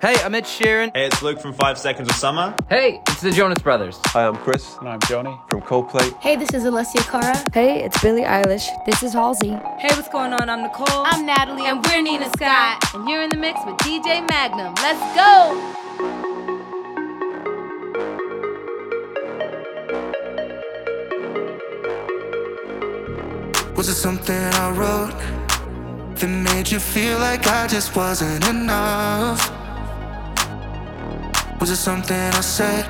[0.00, 0.92] Hey, I'm Ed Sheeran.
[0.94, 2.54] Hey, it's Luke from Five Seconds of Summer.
[2.68, 3.98] Hey, it's the Jonas Brothers.
[4.06, 4.76] Hi, I'm Chris.
[4.78, 5.36] And I'm Johnny.
[5.48, 6.16] From Coldplay.
[6.20, 7.36] Hey, this is Alessia Cara.
[7.52, 8.68] Hey, it's Billie Eilish.
[8.86, 9.48] This is Halsey.
[9.48, 10.48] Hey, what's going on?
[10.48, 10.86] I'm Nicole.
[11.04, 11.66] I'm Natalie.
[11.66, 12.78] And we're Nina Sky.
[12.94, 14.72] And you're in the mix with DJ Magnum.
[14.76, 15.56] Let's go!
[23.74, 25.10] Was it something I wrote
[26.20, 29.57] that made you feel like I just wasn't enough?
[31.60, 32.84] Was it something I said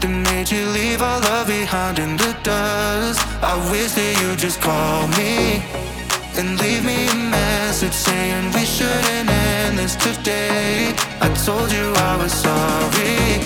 [0.00, 3.18] that made you leave all love behind in the dust?
[3.40, 5.64] I wish that you just call me
[6.36, 10.92] and leave me a message saying we shouldn't end this today.
[11.24, 13.40] I told you I was sorry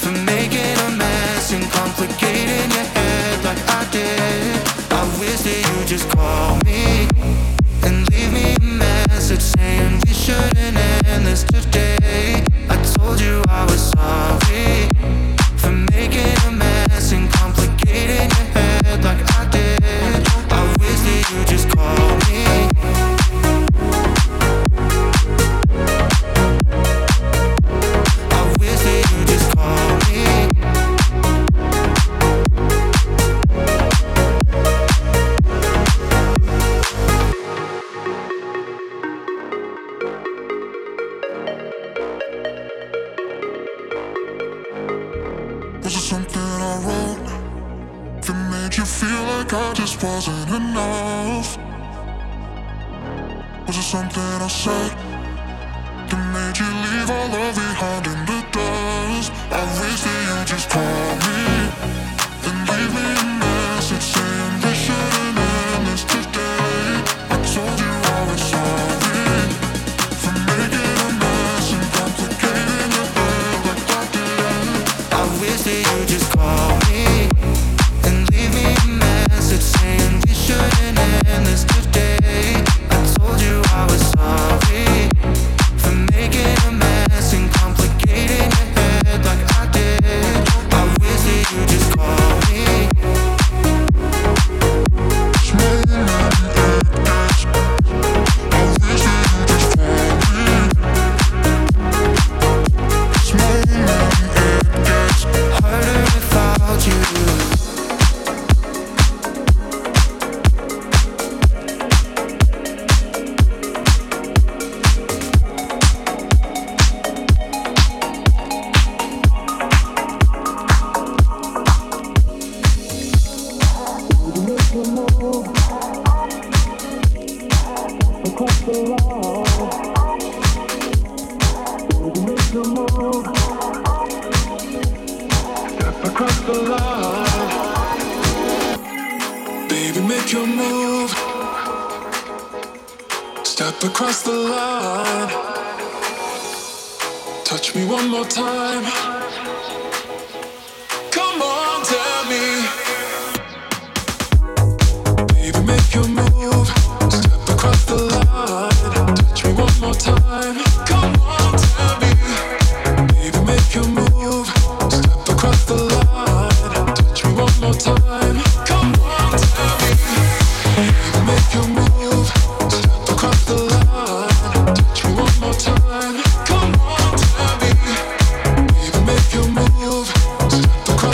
[0.00, 4.56] for making a mess and complicating your head like I did.
[4.88, 7.04] I wish that you just call me
[7.84, 10.83] and leave me a message saying we shouldn't end
[11.24, 12.44] this today.
[12.68, 14.93] I told you I was sorry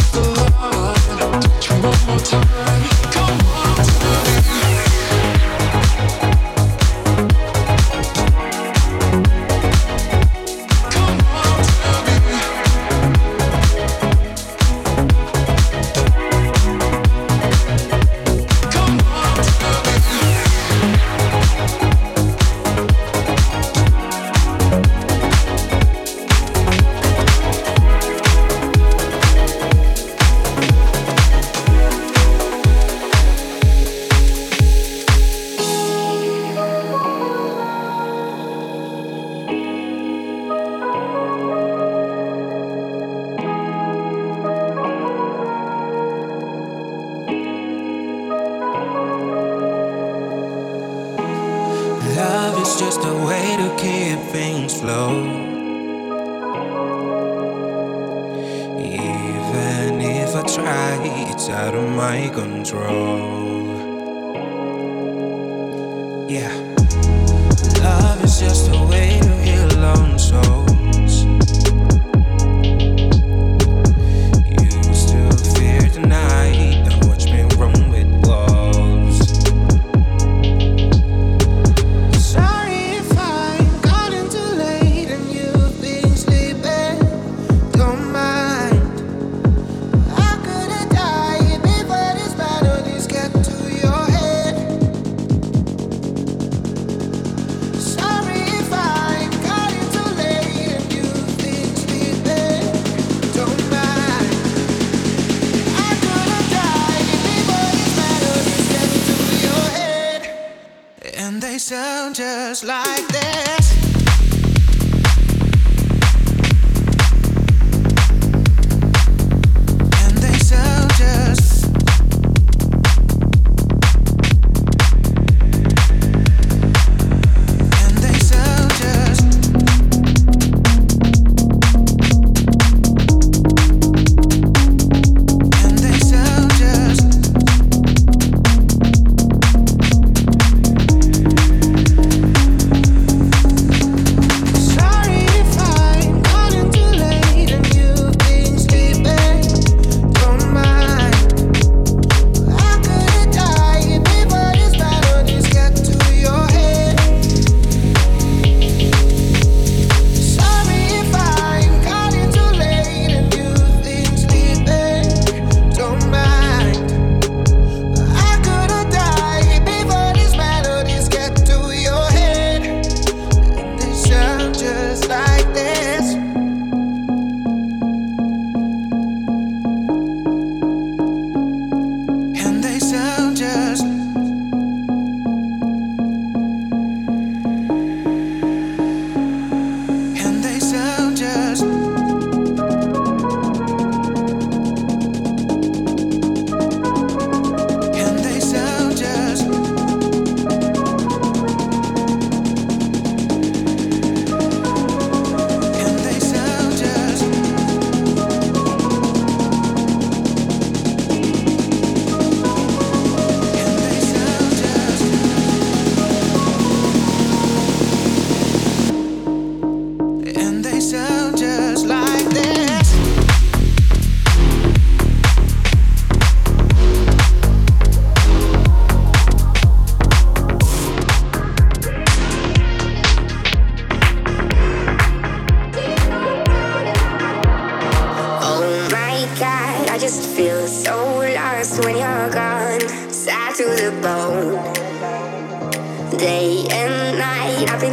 [0.01, 0.30] Step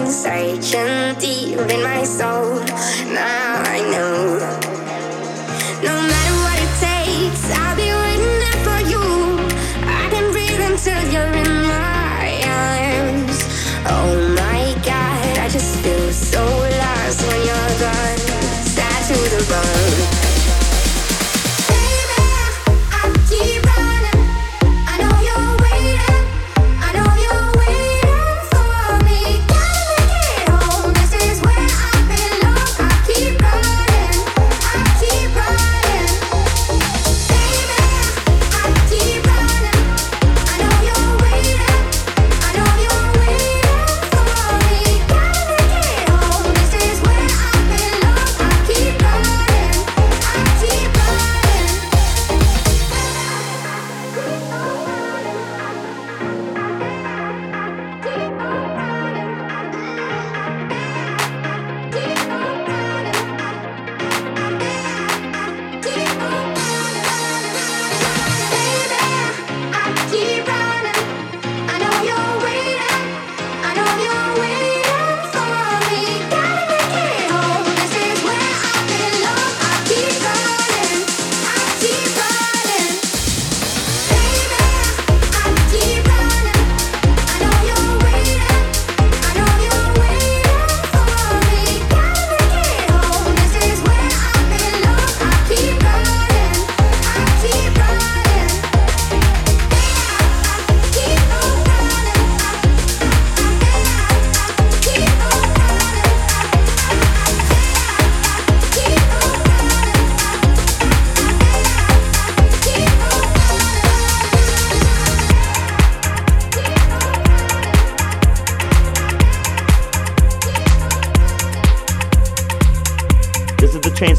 [0.09, 2.36] Searching deep in my soul.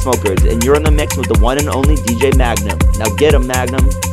[0.09, 2.79] smokers, and you're in the mix with the one and only DJ Magnum.
[2.99, 4.08] Now get a Magnum.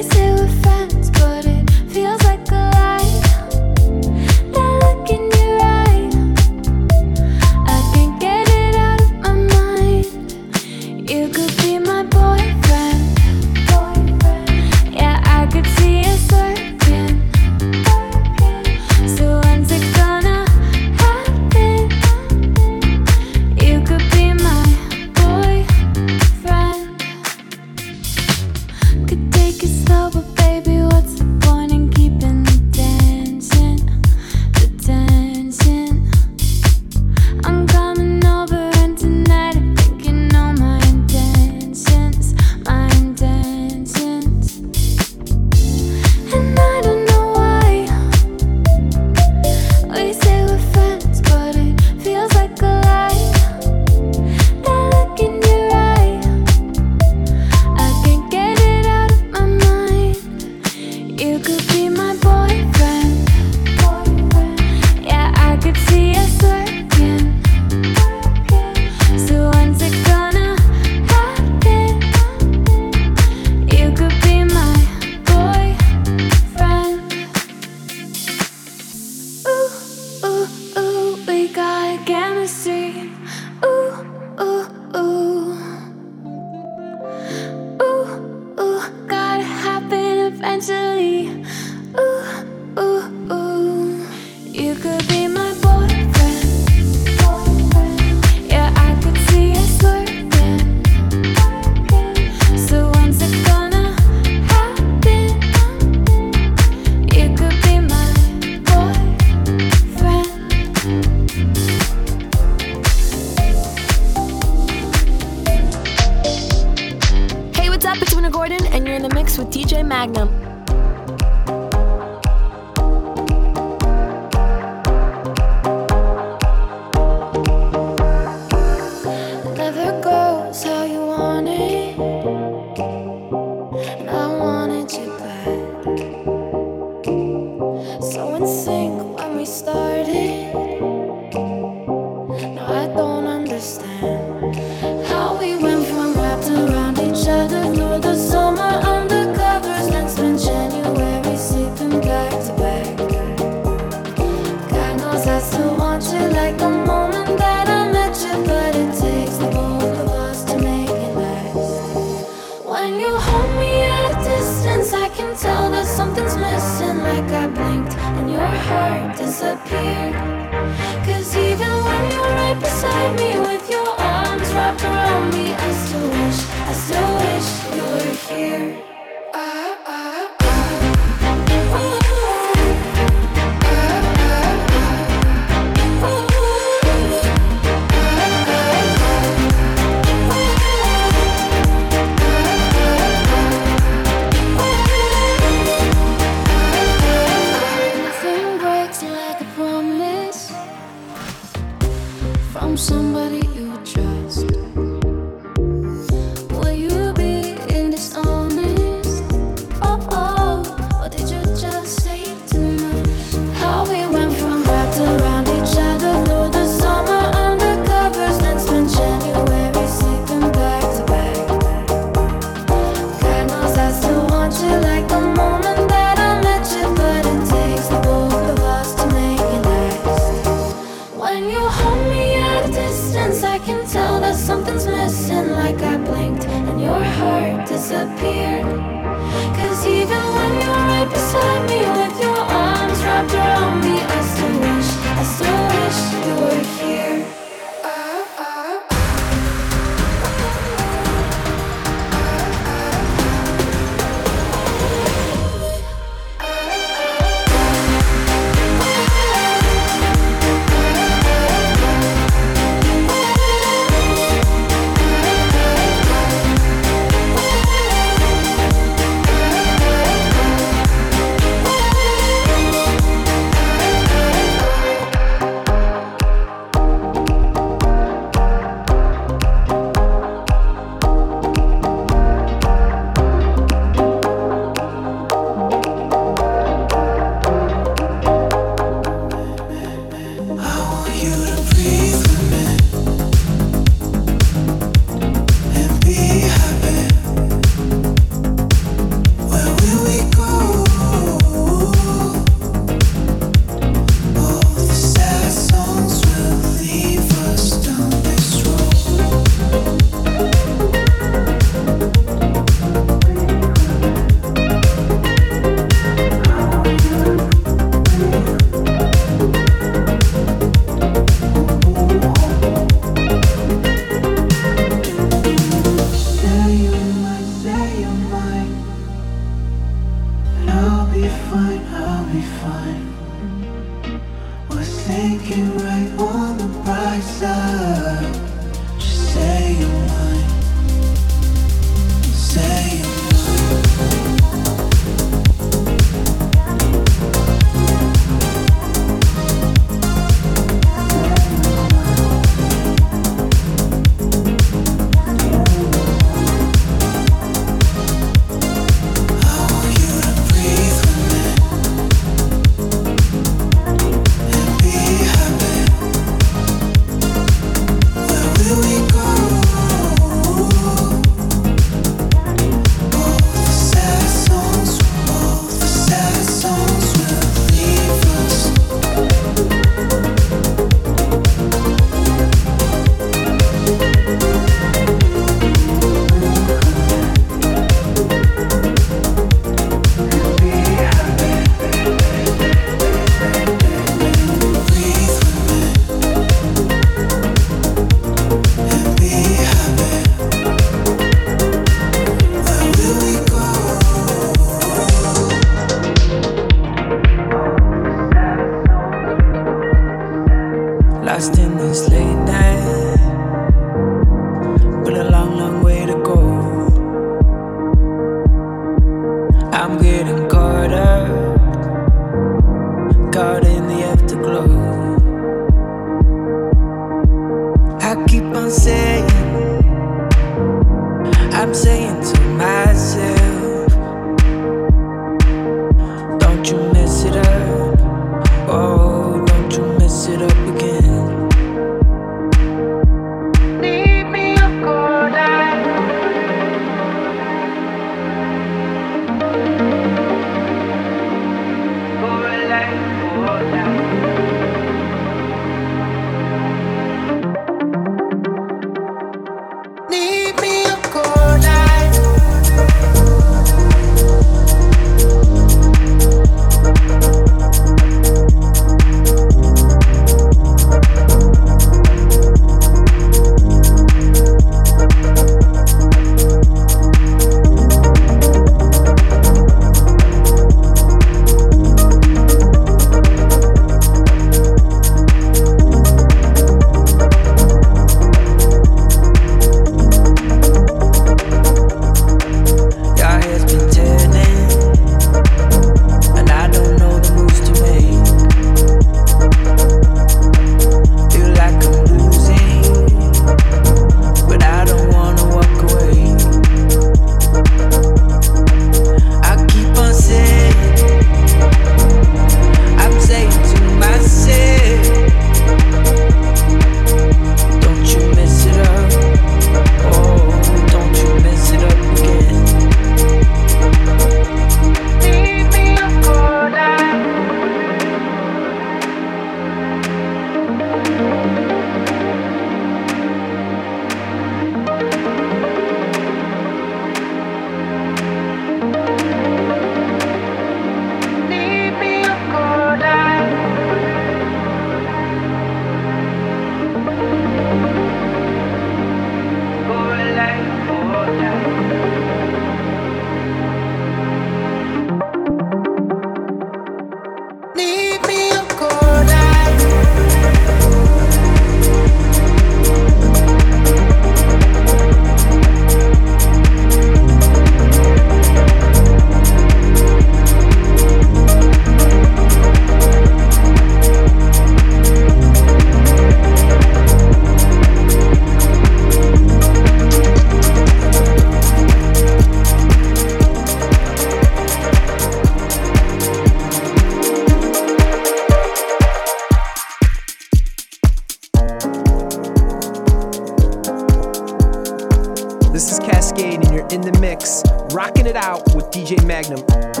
[595.81, 600.00] This is Cascada, and you're in the mix, rocking it out with DJ Magnum.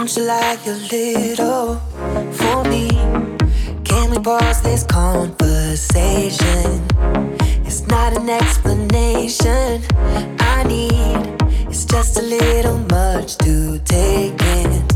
[0.00, 1.76] Don't you like a little
[2.32, 2.88] for me?
[3.84, 6.86] Can we pause this conversation?
[7.66, 9.82] It's not an explanation
[10.40, 11.36] I need.
[11.68, 14.89] It's just a little much to take in.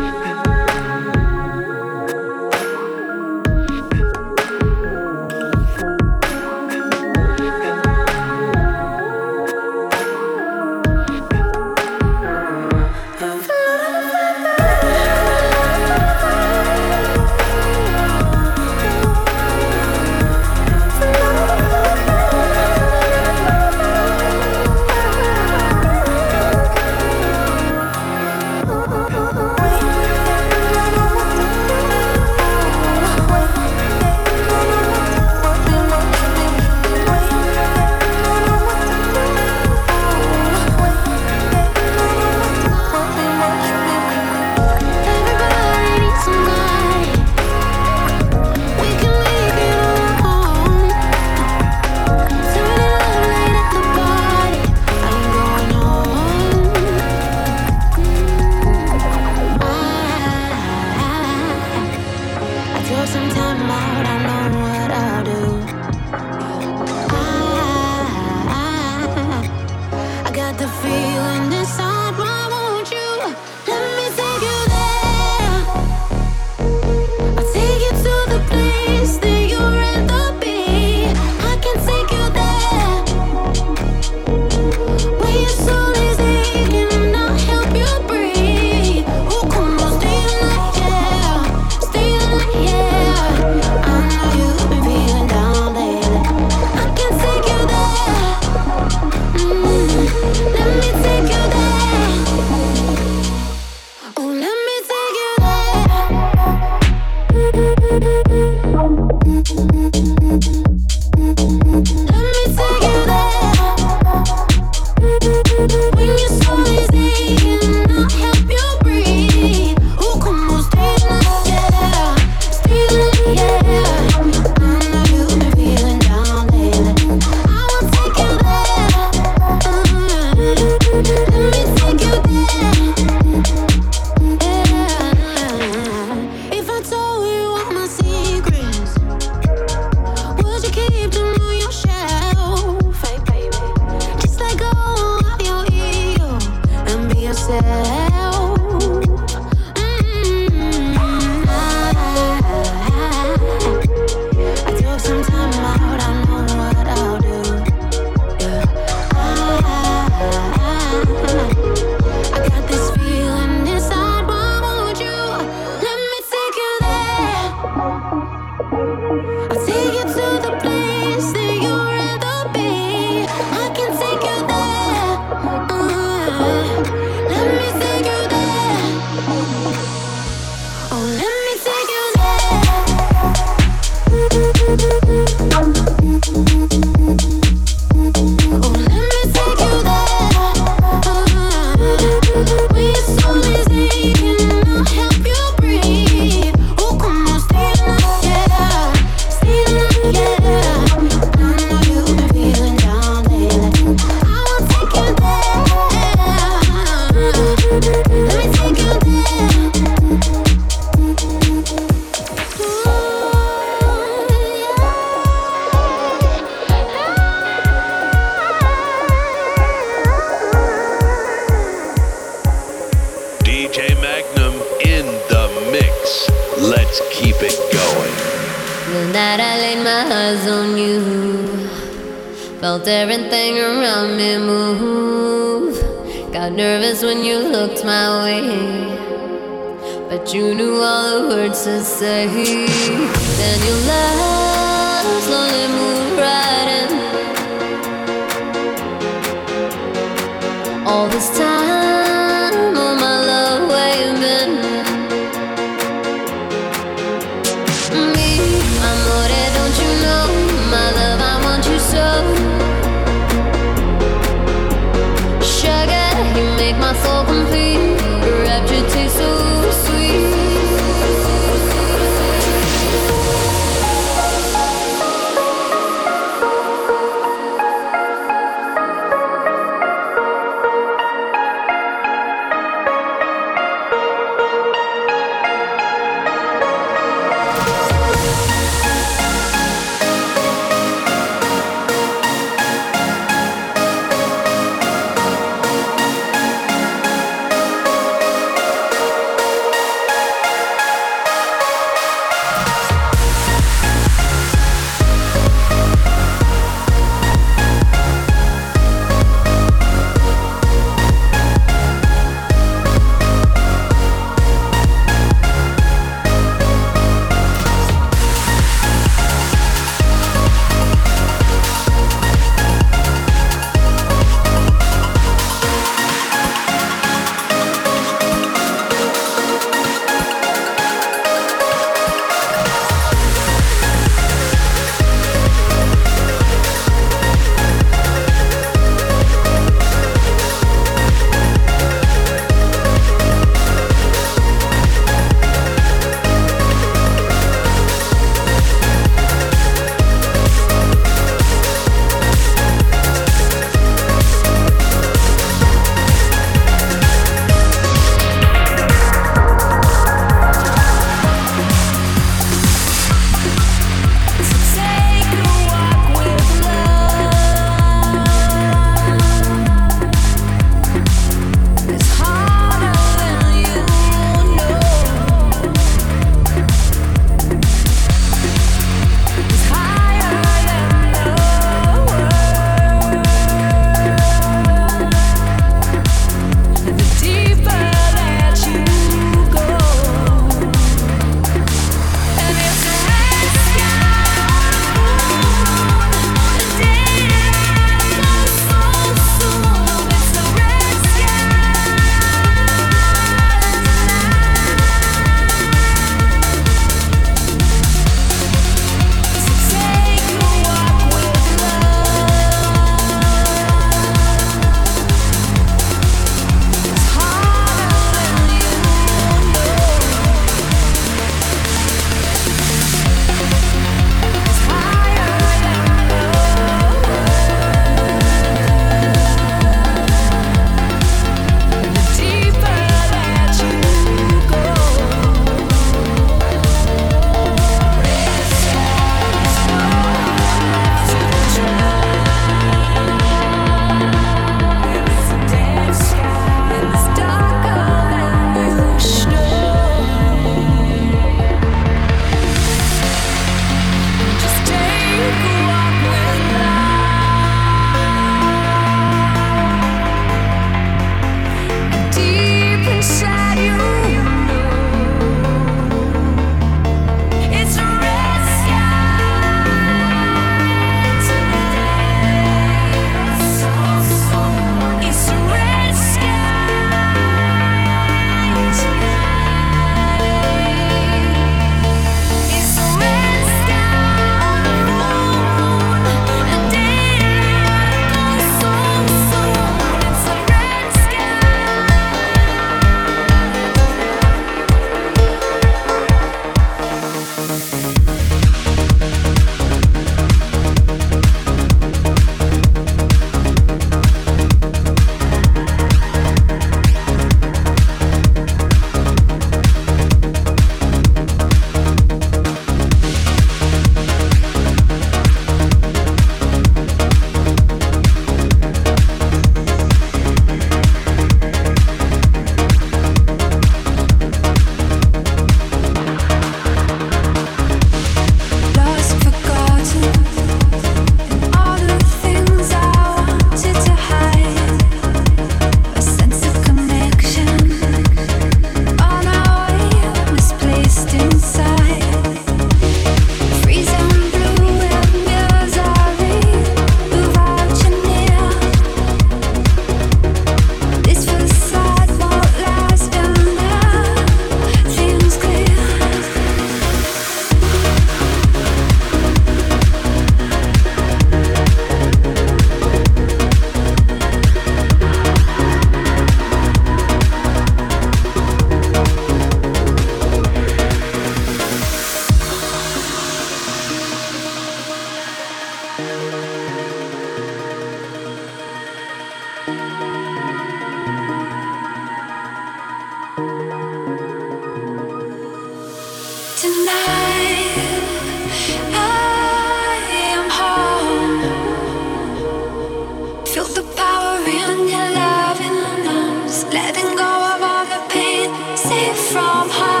[599.31, 600.00] From harm.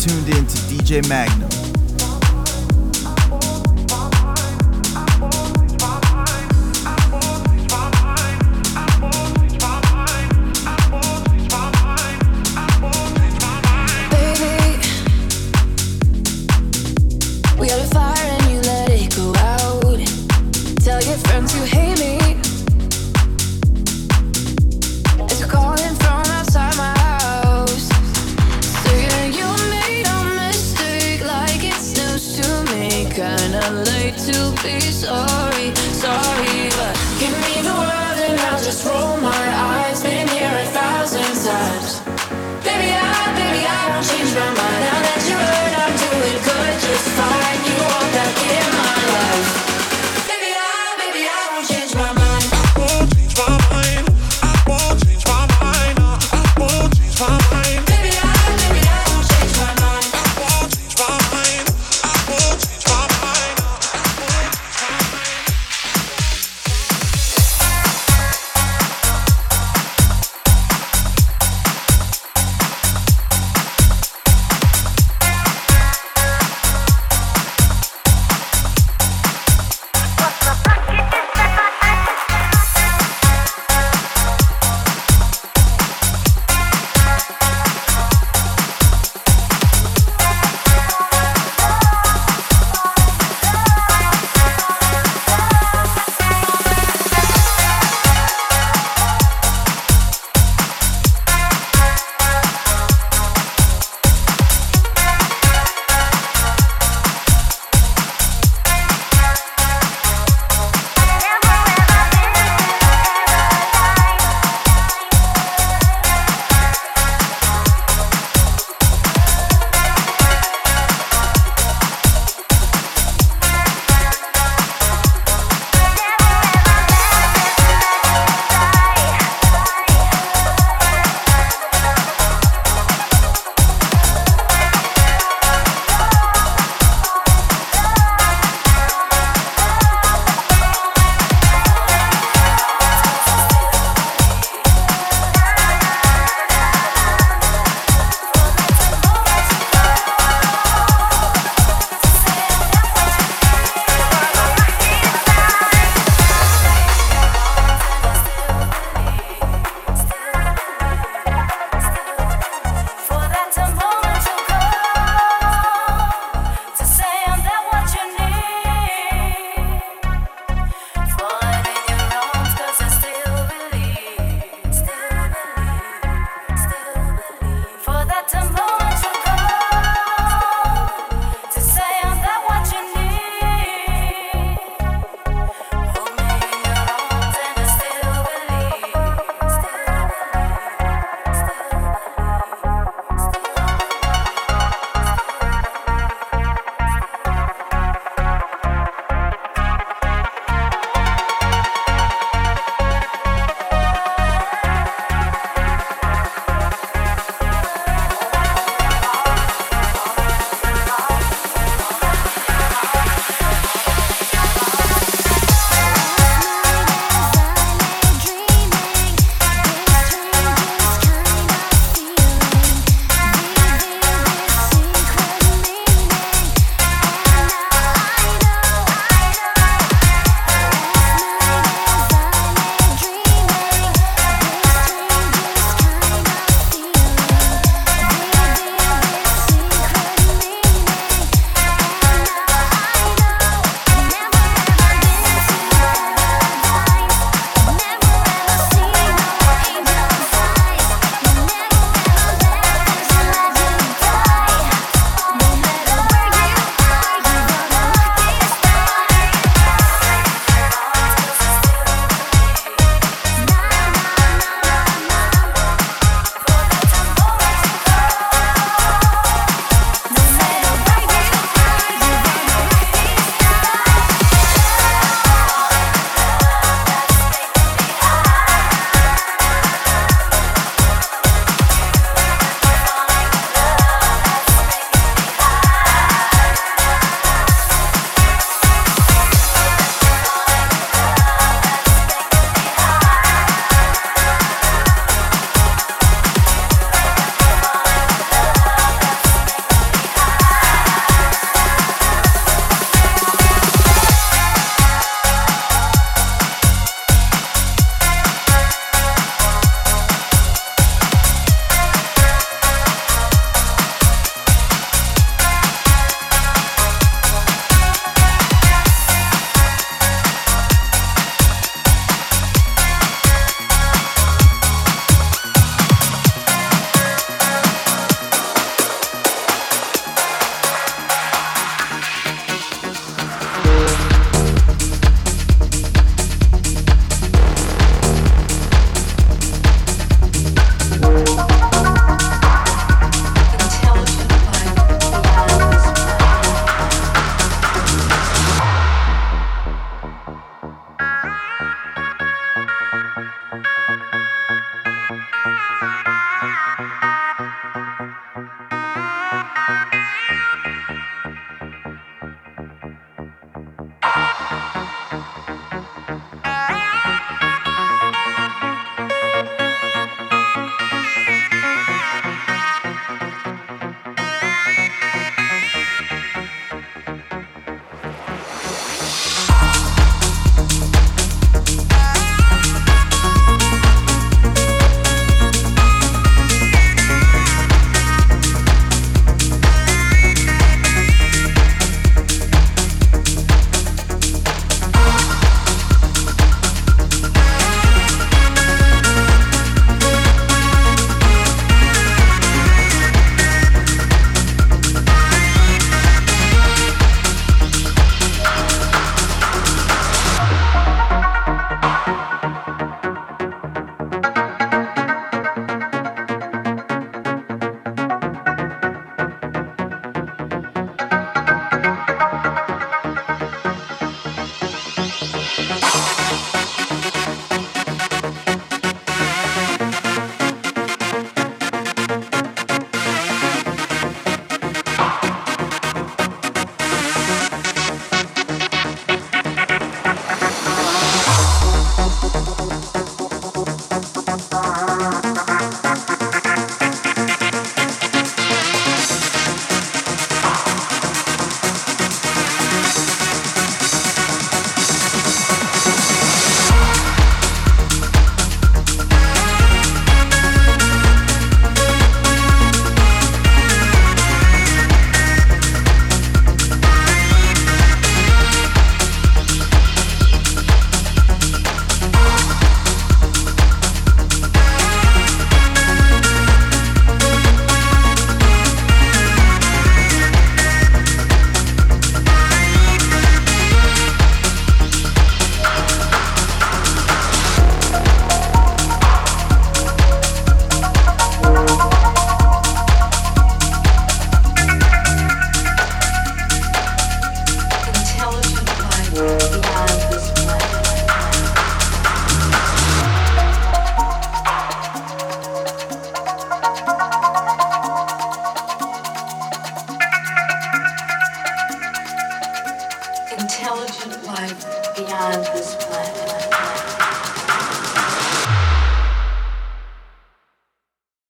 [0.00, 1.59] Tuned in to DJ Magnum.